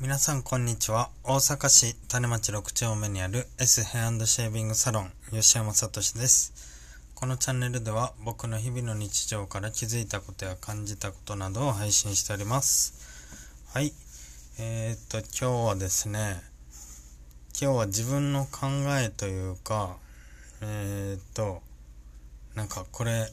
[0.00, 1.10] 皆さんこんにちは。
[1.24, 6.54] 大阪市種町6丁目にある S ヘアシェービングサロン吉山聡です。
[7.16, 12.94] このチャンネルでは僕の日々の日常から気づいたことや感じたことなどを配信しております。
[13.74, 13.92] はい。
[14.60, 16.42] えー、っと、今日はですね、
[17.60, 18.68] 今日は自分の考
[19.00, 19.96] えというか、
[20.60, 21.60] えー、っと、
[22.54, 23.32] なんかこれ、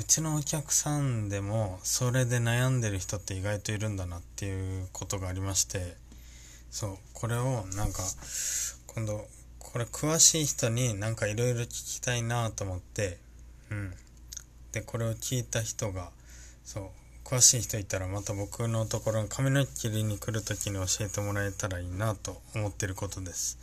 [0.00, 5.94] うちのお客さんでもそれで悩んでる人って意外といるんだなっていうことがありまして
[6.70, 8.02] そうこれをなんか
[8.86, 9.26] 今度
[9.58, 13.18] これ詳しい人になんかいろいろ聞きたいなと思って
[13.70, 13.92] うん。
[14.72, 16.08] でこれを聞いた人が
[16.64, 16.84] そう
[17.22, 23.58] 詳しい人いたらまた僕のところに髪の毛切りに来る時に教えてもらえたらいいなと思ってることです。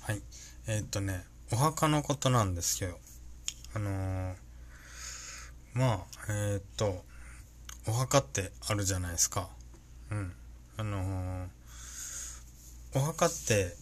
[0.00, 0.20] はい。
[0.66, 1.22] えー、っとね
[1.52, 2.98] お墓のことなんですけど
[3.74, 4.47] あのー
[5.74, 7.04] まあ、えー、っと、
[7.86, 9.48] お墓ってあるじゃないですか。
[10.10, 10.32] うん。
[10.76, 11.48] あのー、
[12.94, 13.74] お墓って、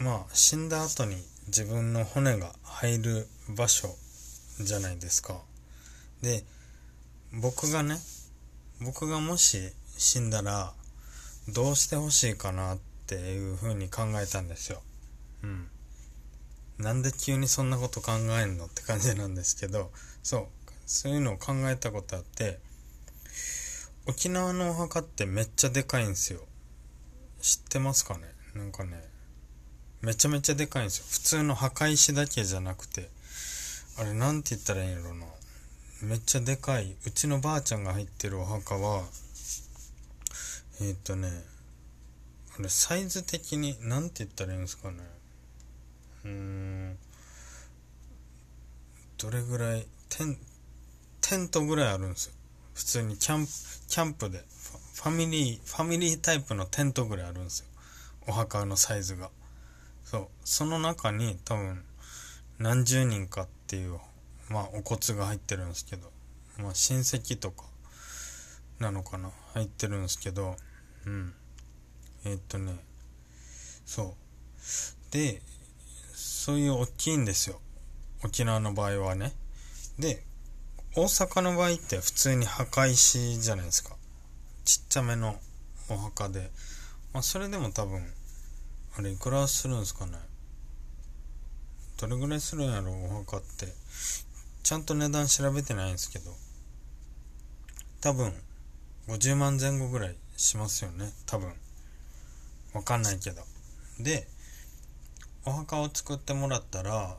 [0.00, 3.88] まあ、死んだ後に自分の骨が入る場所
[4.60, 5.40] じゃないですか。
[6.22, 6.44] で、
[7.32, 7.96] 僕がね、
[8.80, 10.72] 僕がもし死んだら、
[11.48, 14.82] どうしてほしいかなっていうふうに考えたんですよ。
[15.42, 15.68] うん。
[16.78, 19.90] なんで急にそんなこと考えんのって感じなんですけど、
[20.22, 20.46] そう。
[20.86, 22.58] そういうのを考えたことあって
[24.06, 26.40] 沖縄のお墓ってめっちゃでかいんですよ。
[27.42, 28.22] 知ってますかね？
[28.54, 29.02] なんかね
[30.00, 31.04] めちゃめちゃでかいんですよ。
[31.10, 33.08] 普通の墓石だけじゃなくて
[33.98, 35.26] あれなんて言ったらいいんやろな。
[36.02, 36.94] めっちゃでかい。
[37.06, 39.02] うちのばあちゃんが入ってるお墓は
[40.80, 41.28] えー、とね
[42.58, 44.98] あれサイズ的になんて言ったらいいんですかね？
[46.24, 46.98] うーん
[49.18, 49.86] どれぐらい？
[50.10, 50.38] テン
[51.28, 52.34] テントぐらいあるんですよ。
[52.74, 53.50] 普通にキャンプ
[53.88, 54.44] キャンプで。
[54.94, 57.66] ファミリーファミリータイプのテントぐらいあるんですよ。
[58.28, 59.30] お墓のサイズが。
[60.04, 60.28] そう。
[60.44, 61.82] その中に多分
[62.58, 63.98] 何十人かっていう
[64.48, 66.12] まあお骨が入ってるんですけど。
[66.58, 67.64] まあ親戚とか
[68.78, 69.30] なのかな。
[69.54, 70.54] 入ってるんですけど。
[71.06, 71.34] うん。
[72.24, 72.76] えー、っとね。
[73.84, 74.14] そ
[75.10, 75.12] う。
[75.12, 75.42] で
[76.14, 77.60] そういう大きいんですよ。
[78.24, 79.32] 沖縄の場合はね。
[79.98, 80.25] で
[80.98, 83.94] 大阪の場合って普通に墓石じゃないですか。
[84.64, 85.36] ちっちゃめの
[85.90, 86.50] お墓で。
[87.12, 88.02] まあそれでも多分
[88.98, 90.12] あれいくらするんですかね。
[92.00, 93.66] どれぐらいするんやろお墓って。
[94.62, 96.32] ちゃんと値段調べてないんですけど。
[98.00, 98.32] 多分
[99.08, 101.12] 50万前後ぐらいしますよね。
[101.26, 101.52] 多分。
[102.72, 103.42] わかんないけど。
[104.00, 104.26] で
[105.44, 107.18] お墓を作ってもらったら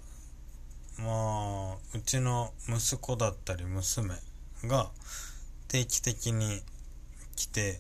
[1.00, 4.16] まあうちの息子だったり娘
[4.66, 4.90] が
[5.68, 6.62] 定期的に
[7.36, 7.80] 来て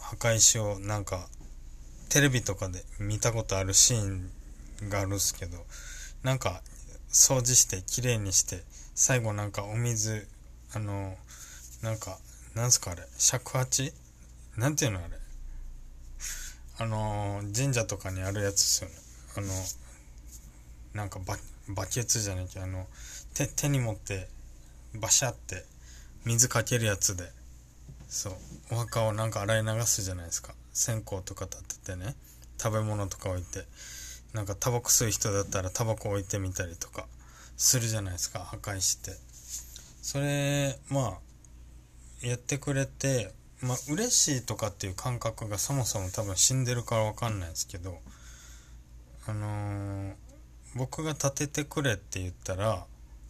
[0.00, 1.28] 墓石をなんか
[2.08, 4.26] テレビとかで見たことあるシー
[4.84, 5.58] ンがあるんすけど
[6.22, 6.62] なんか
[7.10, 8.62] 掃除してきれいにして
[8.94, 10.26] 最後なんかお水
[10.74, 11.14] あの
[11.82, 12.18] なんか
[12.54, 13.92] なんすかあれ尺八？
[14.56, 15.08] なんていうのあれ？
[16.78, 18.96] あの神社とかにあるやつですよね。
[19.36, 19.46] あの
[20.94, 21.36] なんかバ
[21.68, 22.86] バケツじゃなきゃあの
[23.34, 24.28] 手手に持って
[24.94, 25.64] バシャって
[26.24, 27.24] 水かけるやつで
[28.08, 28.32] そう
[28.72, 30.54] お墓をなんか洗い流すじゃないですか。
[30.72, 32.14] 線香とか立ててね
[32.60, 33.64] 食べ物とか置いて
[34.32, 37.06] なんかタバコ吸う人だったらタバコ置いてみたりとか
[37.56, 39.12] するじゃないですか墓石って。
[40.02, 41.18] それま
[42.22, 47.98] あやってくれてまあ嬉しいとかっていう感覚がそもそも多分死んでるから分かんないですけど
[49.26, 50.21] あのー
[50.74, 52.86] 僕が立ててくれって言ったら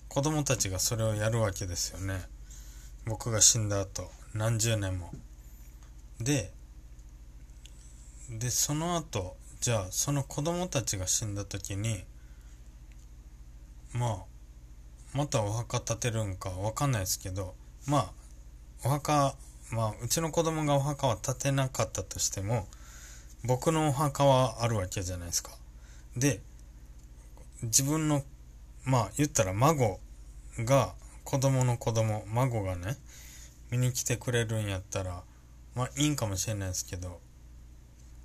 [0.08, 2.20] 子供たちがそれをやるわけですよね。
[3.04, 5.10] 僕が死んだ後何十年も。
[6.20, 6.52] で
[8.30, 12.04] でその後じゃあその子供たちが死んだ時に
[13.92, 14.18] まあ
[15.14, 17.54] またお墓建てるんか分かんないですけど
[17.86, 18.12] まあ
[18.84, 19.34] お墓
[19.70, 22.66] まあうちの子供がお墓は建てなかったとしても
[23.44, 25.50] 僕のお墓はあるわけじゃないですか。
[26.16, 26.40] で
[27.62, 28.22] 自分の
[28.84, 30.00] まあ言ったら孫
[30.58, 30.94] が
[31.24, 32.96] 子供の子供孫がね
[33.70, 35.22] 見に来てくれるんやったら
[35.74, 37.20] まあいいんかもしれないですけど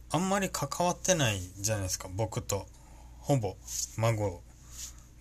[0.09, 2.65] あんまり関わってないじゃないですか僕と
[3.19, 3.57] ほぼ
[3.97, 4.41] 孫。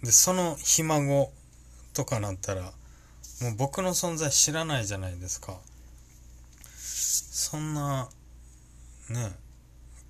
[0.03, 1.33] でそのひ孫
[1.93, 2.63] とかなったら
[3.43, 5.59] もう僕の存在知らないじゃないですか。
[6.69, 8.09] そんな
[9.11, 9.33] ね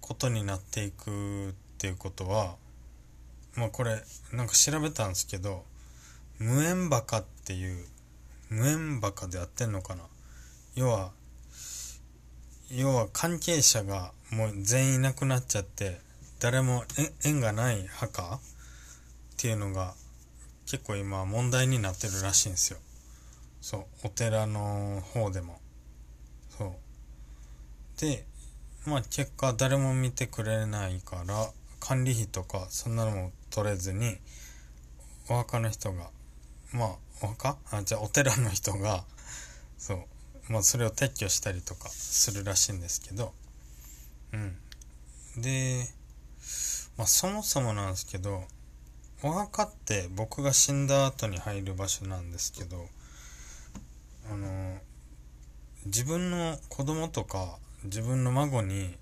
[0.01, 2.57] ことになっていくっていうことは
[3.57, 5.65] まあこれなんか調べたんですけど
[6.39, 7.87] 無縁墓っていう
[8.51, 10.03] 無縁墓でやってんのかな。
[10.75, 11.11] 要は
[12.71, 15.99] 要は関係者がもう全員いなくなっちゃって
[16.41, 16.85] 誰も
[17.25, 18.41] 縁がない墓っ
[19.39, 19.95] ていうのが
[20.67, 22.79] 結構今問題になってるらしいんですよ。
[23.61, 25.61] そうお寺の方でも。
[26.59, 26.73] そう。
[28.01, 28.27] で
[28.85, 31.51] まあ結果誰も見てくれないから
[31.81, 34.19] 管理費とかそんなのも取れずに
[35.31, 36.11] お墓の人が
[36.73, 36.89] まあ
[37.23, 37.57] お墓？
[37.71, 39.05] あじゃあお寺の人が
[39.79, 39.99] そう
[40.51, 43.33] まあそれを撤去したりとかするらしいんですけど
[44.35, 44.57] うん。
[45.41, 45.89] で
[46.99, 48.45] まあそもそもなんですけど
[49.23, 52.87] お墓って僕が死んだ後に入る場所なんですけど
[54.31, 54.77] あの
[55.87, 58.95] 自分の子供とか自分の孫に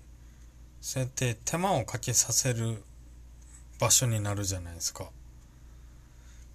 [0.79, 2.81] そうやって手間をかけさせる
[3.79, 5.09] 場所になるじゃないですか。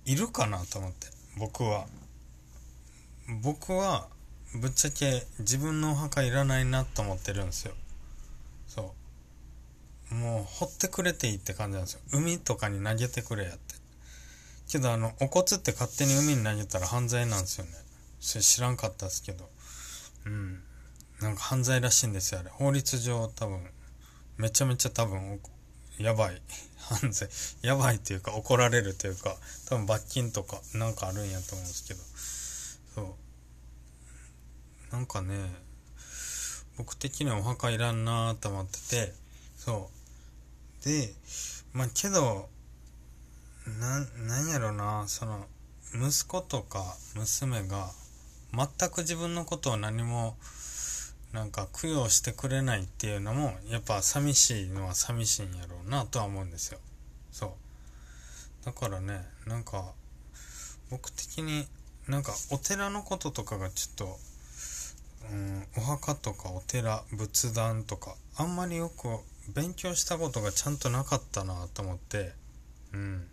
[0.05, 1.07] いるかなと思って。
[1.39, 1.87] 僕は。
[3.43, 4.09] 僕は
[4.55, 7.75] ぶっちゃけ自分のお墓いらないなと思ってるんですよ。
[8.67, 8.95] そ
[10.11, 10.15] う。
[10.15, 12.01] もう掘ってくれていいって感じなんですよ。
[12.13, 13.75] 海とかに投げてくれやって。
[14.69, 17.73] けどあのお骨って勝手に海に投げたら犯罪なんですよね。
[18.19, 19.49] それ知らんかったですけど。
[20.27, 20.63] うん。
[21.21, 22.51] なんか犯罪らしいんですよあれ。
[22.51, 23.61] 法律上多分。
[24.37, 25.39] めちゃめちゃ多分
[25.99, 26.43] やばい。
[26.95, 27.29] 犯 罪
[27.63, 32.01] やばいっていうか怒られるというか多分罰金とかなんかあるんやと思うんですけど。
[32.95, 33.17] そ
[34.91, 34.95] う。
[34.95, 35.55] なんかね
[36.77, 39.15] 僕的にはお墓いらんなと思ってて
[39.57, 39.91] そ
[40.83, 40.85] う。
[40.85, 41.15] で
[41.73, 42.49] まあけど
[43.79, 45.47] ななんやろなその
[45.95, 47.91] 息子とか娘が
[48.53, 50.37] 全く自分のことを何も
[51.33, 56.79] なんか供養してくれないっていうのもやっぱ寂しいのは寂しいんやろうなとは思うんですよ。
[57.31, 57.51] そう。
[58.65, 59.93] だからねなんか
[60.91, 61.67] 僕的に
[62.09, 64.19] なんかお寺のこととかがちょっと、
[65.31, 69.07] うん、お墓とかお寺仏壇とかあんまりよく
[69.55, 72.33] 勉強したことがちゃんとなかったなと思って
[72.93, 73.27] うん。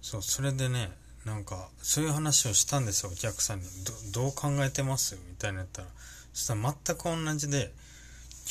[0.00, 0.90] そうそれでね
[1.26, 3.66] なんかそういう話をしたんですよお客さんに。
[4.12, 5.16] どう考えてます？
[5.28, 5.88] みたいなやったら
[6.34, 7.72] そしたら全く同じで、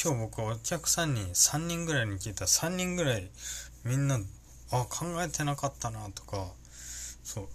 [0.02, 3.30] 今日僕はお客さんに3人ぐらいに聞いたら3人ぐらい
[3.84, 4.20] みんな、
[4.72, 6.48] あ、考えてなかったなとか、
[7.24, 7.48] そう、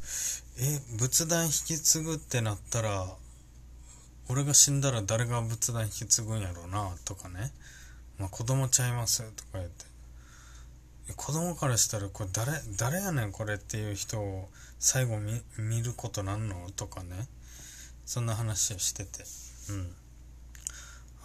[0.61, 3.07] え、仏壇引き継ぐってなったら、
[4.29, 7.51] 俺が死んだら誰が仏壇引き継ぐんやろうなとかね。
[8.19, 9.87] まあ子供ちゃいますとか言って。
[11.17, 17.27] 子供からしたらこれ誰、誰やねんこれっていう人を最後見ることなんのとかね。
[18.05, 19.25] そんな話をしてて。
[19.71, 19.95] うん。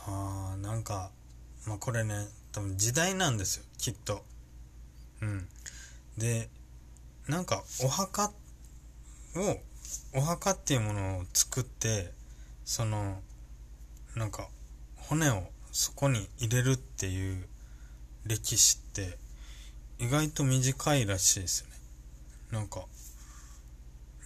[0.06, 1.12] あなんか
[1.66, 4.24] まあこれね多分時代なんですよきっと。
[5.22, 5.48] うん。
[6.18, 6.50] で
[7.28, 8.32] なんかお墓
[9.36, 9.58] を
[10.14, 12.12] お墓っていうものを作って
[12.66, 13.22] その
[14.16, 14.50] なんか
[14.96, 17.48] 骨をそこに入れるっていう
[18.26, 19.18] 歴史って
[20.00, 21.70] 意外と短いらしいですね。
[22.52, 22.86] なんか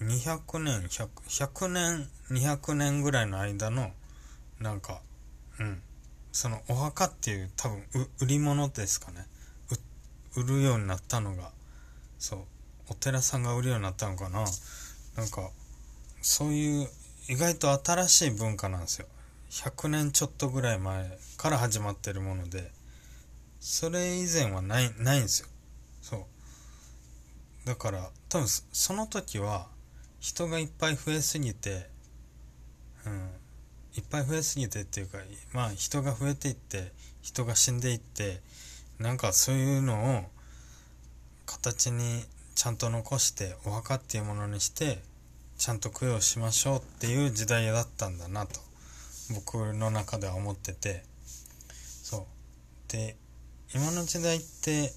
[0.02, 3.92] 200年 100, 100年200年ぐらいの間の
[4.60, 5.02] なんか
[5.60, 5.82] うん。
[6.32, 7.84] そのお墓っていう多分
[8.22, 9.26] 売り物ですかね。
[10.36, 11.52] 売るようになったのが
[12.20, 12.40] そう。
[12.90, 14.46] お寺さんが売るようになったのかな。
[15.16, 15.50] なんか
[16.22, 16.88] そういう
[17.28, 19.08] 意外と新しい文化なんですよ。
[19.50, 22.70] 100年ちょっとぐらい前から始まってるもので
[23.60, 25.48] それ以前はないないんですよ。
[26.02, 27.68] そう。
[27.68, 29.68] だから多分その時は
[30.20, 31.90] 人がいっぱい増えすぎて
[33.06, 33.30] うん。
[33.98, 35.18] いっぱい増えすぎてっていうか
[35.54, 38.42] まあ人が増えていって人が死んでいって
[39.00, 40.24] なんかそういうのを
[41.46, 42.24] 形に
[42.56, 45.00] ちゃんと残してお墓っていうものにして
[45.58, 48.60] ちゃんと供養しましょうっていう時代だったんだなと
[49.34, 51.04] 僕の中では思ってて。
[52.04, 52.92] そう。
[52.92, 53.18] で
[53.76, 54.94] 今の時代って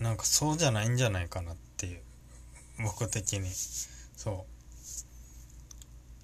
[0.00, 2.00] なんかそうじゃないんじゃないかなっていう
[2.82, 3.50] 僕的に。
[4.16, 4.46] そ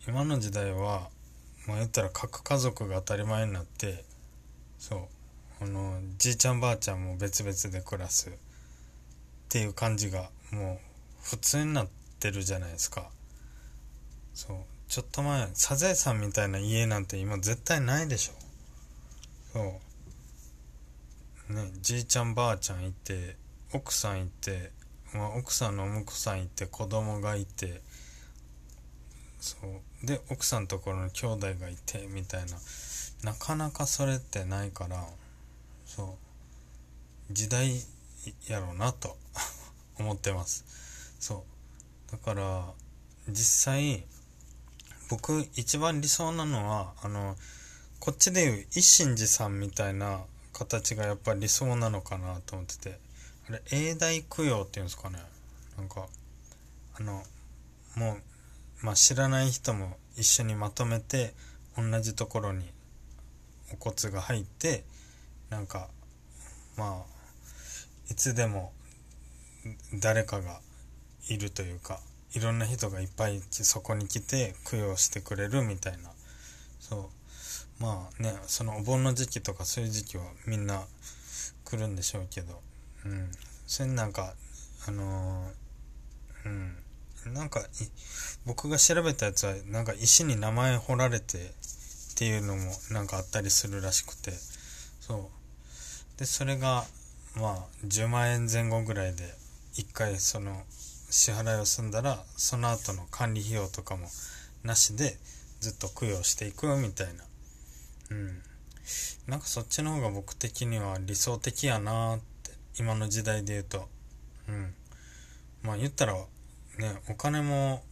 [0.07, 0.11] う。
[0.11, 1.09] 今の時代は
[1.67, 4.05] まあ言ったら核家族が当たり前になって
[4.79, 5.09] そ
[5.61, 8.33] うあのじいちゃんばあちゃんも別々で暮らすっ
[9.49, 10.79] ていう感じがもう
[11.23, 11.89] 普通になっ
[12.21, 13.09] てるじゃないですか。
[14.35, 14.57] そう
[14.89, 18.33] ちょっと前サザエさんみたいな家なんて今絶対ないでしょ。
[19.53, 19.81] そ
[21.51, 21.55] う。
[21.55, 23.37] ねじいちゃんばあちゃんいて
[23.73, 24.71] 奥さんいて、
[25.15, 27.81] まあ、奥さんのお婿さんいて子供がいて
[29.41, 29.61] そう。
[30.05, 32.57] で奥さんのところに兄弟がいてみたいな。
[33.23, 35.07] なかなかそれってないから
[35.87, 36.19] そ
[37.31, 37.33] う。
[37.33, 37.75] 時代
[38.49, 39.17] やろうなと
[39.99, 40.65] 思ってます。
[41.19, 41.45] そ
[42.09, 42.13] う。
[42.13, 42.73] だから
[43.29, 44.07] 実際
[45.09, 47.37] 僕一番理想なのはあの
[48.01, 53.05] こっちでいう一心寺さんみたいな形がやっぱり理想なのかなと思ってて。
[53.47, 55.19] あれ永代供養っていうんですかね。
[55.77, 56.07] なんか
[56.99, 57.23] あの
[57.95, 58.23] もう、
[58.85, 61.33] まあ、知らない人も一緒にまとめて
[61.75, 62.67] 同じところに
[63.73, 64.85] お骨が入って
[65.49, 65.89] なんか
[66.77, 68.73] まあいつでも
[70.03, 70.61] 誰かが
[71.31, 71.99] いるというか
[72.35, 76.11] いろんな人がいっぱいそこに来て供養してくれるみたいな。
[76.79, 77.11] そ
[77.81, 77.83] う。
[77.83, 80.83] まあねそのお盆の時期とかそういう時期はみんな
[81.65, 82.61] 来るんでしょうけど。
[83.07, 83.31] うん。
[83.67, 84.35] それなんか
[84.87, 86.84] あのー、うん。
[87.33, 87.61] なんか
[88.45, 94.33] 僕が調べたやつはなんか石に名前彫られてっていうのもなんかあったりするらしくて。
[95.01, 95.31] そ
[96.17, 96.19] う。
[96.19, 96.85] でそれが
[97.37, 99.25] まあ10万円前後ぐらいで
[99.75, 100.63] 1回その
[101.11, 104.07] 支払いを済んだらその後の管理費用とかも
[104.63, 105.19] なしで
[105.61, 107.25] ずっと供養していくみたいな。
[108.11, 108.43] うん。
[109.27, 113.89] なんかそっちの方が僕的には理想的やなーって今の時代で言うと。
[114.49, 114.75] うん。
[115.63, 116.15] まあ言ったら
[116.79, 117.83] ねお金も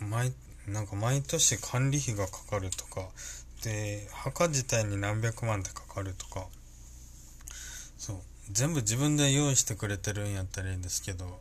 [0.00, 0.32] 毎
[0.68, 3.08] なんか毎年管理費がかかるとか
[3.62, 6.46] で墓自体に何百万ってかかるとか
[7.98, 8.16] そう
[8.50, 11.40] 全部自分で用意してくれてるんやったらいいんですけど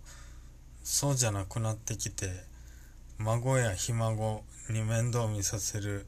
[0.83, 2.27] そうじゃなくなってきて
[3.17, 6.05] 孫やひ孫に面倒見させる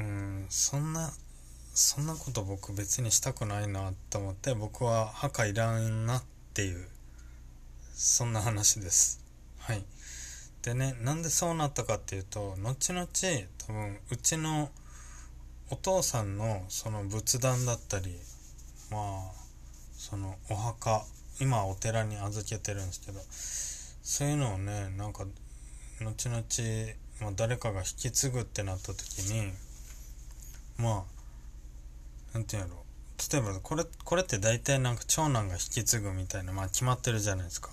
[0.00, 1.12] うんそんな
[1.74, 6.86] そんなこと僕別にしたくないなと思って僕は墓いらんなっていう
[7.92, 9.20] そんな話です。
[9.58, 9.84] はい。
[10.62, 13.06] でねなんでそうなったかっていうと後々
[13.66, 14.70] 多分うちの
[15.70, 18.16] お父さんのその仏壇だったり
[18.90, 19.42] まあ
[19.94, 21.04] そのお墓
[21.40, 23.20] 今お寺に預けてるんですけど
[24.02, 25.24] そういうのをねなんか
[26.00, 26.42] 後々、
[27.20, 29.52] まあ、誰かが引き継ぐってなった時に
[30.78, 31.02] まあ
[32.34, 32.82] 何て言うんやろ
[33.32, 37.70] 例えばこれこれって大体なんか長男が引き継ぐみたいなまあ決まってるじゃないですか。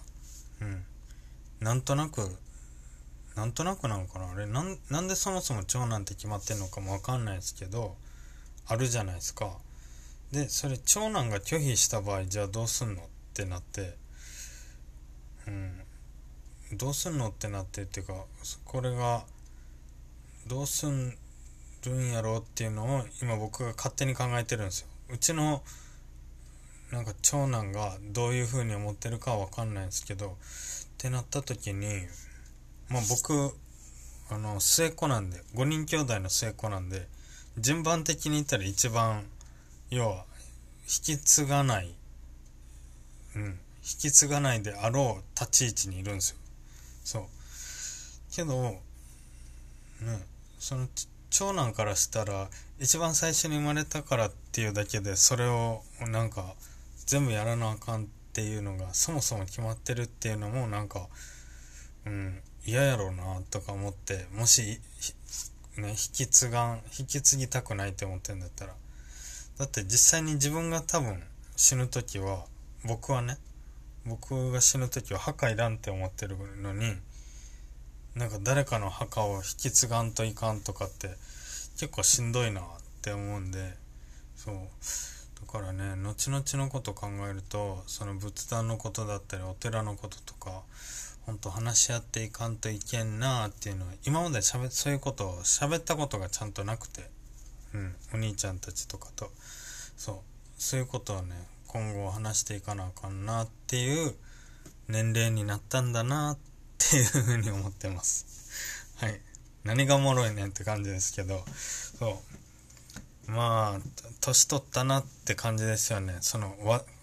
[0.61, 0.85] うん。
[1.59, 2.21] なんとなく
[3.35, 4.31] なんとなくなのかな？
[4.31, 7.95] あれなんでそもそも長男って決まってんのかもわかんないですけど
[8.67, 9.57] あるじゃないですか。
[10.31, 13.95] でそれ長男が拒否した場合じゃあどうすんのってなって
[15.47, 15.81] うん。
[16.73, 18.13] どうすんのってなってっていうか
[18.63, 19.23] これが
[20.45, 21.17] どうすん
[21.85, 24.87] るんやろうっていうのを今僕が勝手に考えてるんですよ。
[25.09, 25.63] うちの
[26.91, 30.31] なんか長男がどういう風に思ってるかは分かんないんですけどっ
[30.97, 31.87] てなった時に
[32.89, 33.53] まあ僕
[34.31, 37.07] あの末っ子なんで5人兄弟の末っ子なんで
[37.57, 39.23] 順番的に言ったら一番
[39.89, 40.25] 要は
[40.83, 41.93] 引き継がない
[43.35, 46.37] うん引き継がないであろう立ち位置にいるんですよ。
[47.03, 47.23] そう。
[48.35, 48.79] けどね
[50.59, 50.87] その
[51.29, 56.53] 長男からしたら一番最初に生まれたからっていうだけでそれをなんか
[57.09, 61.07] 全部やらなあかんっていうのがそもそも決まってるっていうのもなんか
[62.05, 64.79] うん嫌やろうなとか思ってもし
[65.75, 68.75] ね引き継がん引き継ぎたくないって思ってんだったら。
[69.57, 71.19] だって実際に自分が多分
[71.55, 72.45] 死ぬ時は
[72.85, 73.37] 僕はね
[74.05, 76.95] 僕が死ぬ時は墓いらんって思ってるのに
[78.13, 81.07] なんか誰かの墓を引き継がんといかんとかって
[81.79, 82.63] 結構しんどいなっ
[83.01, 83.73] て思うんで
[84.35, 84.55] そう。
[85.41, 90.63] だからね後々のこと考えるとその仏壇のことだったりお寺のこととか
[91.25, 97.09] ほんと話し合っていかんといけんなっていうのは今までしゃべそういうことを喋ったことがちゃんとなくて
[97.73, 99.31] うんお兄ちゃんたちとかと。
[99.97, 100.15] そう
[100.57, 101.35] そういうことをね
[101.67, 104.15] 今後話していかなあかんなっていう
[104.87, 106.37] 年齢になったんだなっ
[106.77, 108.25] ていうふうに思ってます。
[108.97, 109.19] はい。
[109.63, 112.38] 何がおもろいねんって感じですけどそう。
[113.29, 113.79] まあ
[114.21, 116.55] 年取ったなって感じですよねその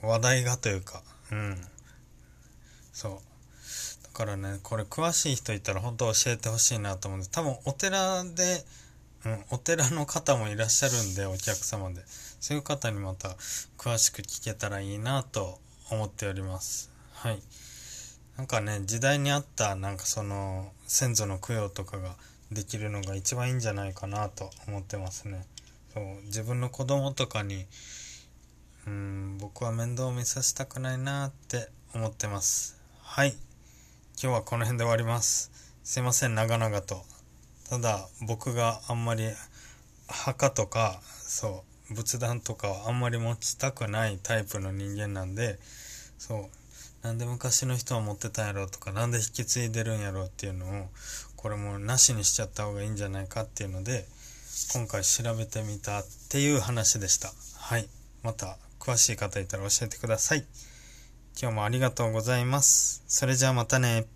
[0.02, 1.02] 話題がというか
[1.32, 1.56] うん
[2.92, 3.12] そう
[4.04, 8.64] だからねこれ詳しい人いたら本当教えてほしいなと思うんで多分お寺で、
[9.24, 12.02] うん、お寺の方もいらっしゃるんでお客様で
[12.40, 13.30] そういう方にまた
[13.76, 15.58] 詳しく聞けたらいいなと
[15.90, 16.90] 思っております。
[17.12, 17.42] はい。
[18.36, 22.14] なんかね、時代に合ったなんかその先祖の供養とかが
[22.52, 25.44] できるのが一番いいんじゃないかなと思ってますね。
[25.96, 27.64] そう自分の子供とかに
[28.86, 32.78] うん僕は面倒を見させたくないなって思ってます。
[33.00, 33.30] はい。
[34.22, 35.50] 今日はこの辺で終わります。
[35.84, 37.02] すいません、長々と。
[37.70, 39.24] ただ僕があんまり
[40.06, 45.58] 墓とかそう仏壇とかはあんまり持ちたくないタイプの人間なんで
[46.18, 50.86] そうなんで昔の人は持ってたんやろとか何で引き継いでるんやろっていうのを
[51.36, 54.06] これもなしにしちゃった方がいいんじゃないかっていうので
[54.72, 57.30] 今回調べてみたっていう話でした。
[57.58, 57.88] はい。
[58.22, 60.46] また詳しい方いたら教えてください。
[61.38, 63.04] 今日もありがとうございます。
[63.06, 64.15] それじゃあまたね。